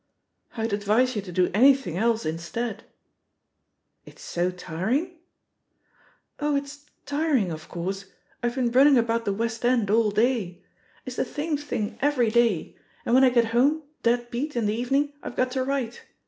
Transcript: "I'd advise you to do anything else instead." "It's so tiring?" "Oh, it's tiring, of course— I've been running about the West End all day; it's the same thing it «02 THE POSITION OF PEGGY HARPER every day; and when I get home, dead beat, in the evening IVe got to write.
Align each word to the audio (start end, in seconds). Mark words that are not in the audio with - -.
"I'd 0.57 0.73
advise 0.73 1.15
you 1.15 1.21
to 1.21 1.31
do 1.31 1.51
anything 1.53 1.95
else 1.95 2.25
instead." 2.25 2.85
"It's 4.03 4.23
so 4.23 4.49
tiring?" 4.49 5.19
"Oh, 6.39 6.55
it's 6.55 6.87
tiring, 7.05 7.51
of 7.51 7.69
course— 7.69 8.05
I've 8.41 8.55
been 8.55 8.71
running 8.71 8.97
about 8.97 9.25
the 9.25 9.31
West 9.33 9.63
End 9.63 9.91
all 9.91 10.09
day; 10.09 10.63
it's 11.05 11.17
the 11.17 11.23
same 11.23 11.55
thing 11.55 11.81
it 11.81 11.85
«02 11.91 11.91
THE 11.91 11.91
POSITION 11.91 11.93
OF 11.93 11.99
PEGGY 11.99 12.01
HARPER 12.01 12.13
every 12.13 12.31
day; 12.63 12.75
and 13.05 13.13
when 13.13 13.23
I 13.23 13.29
get 13.29 13.45
home, 13.53 13.83
dead 14.01 14.31
beat, 14.31 14.55
in 14.55 14.65
the 14.65 14.73
evening 14.75 15.13
IVe 15.23 15.35
got 15.35 15.51
to 15.51 15.63
write. 15.63 16.01